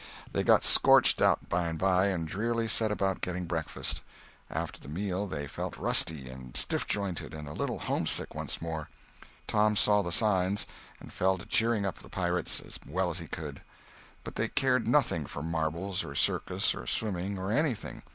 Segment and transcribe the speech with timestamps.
[0.31, 4.01] They got scorched out by and by, and drearily set about getting breakfast.
[4.49, 8.89] After the meal they felt rusty, and stiff jointed, and a little homesick once more.
[9.45, 10.65] Tom saw the signs,
[10.99, 13.61] and fell to cheering up the pirates as well as he could.
[14.23, 18.01] But they cared nothing for marbles, or circus, or swimming, or anything.